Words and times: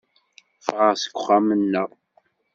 Ffɣeɣ 0.65 0.93
seg 1.01 1.15
uxxam-nneɣ. 1.17 1.89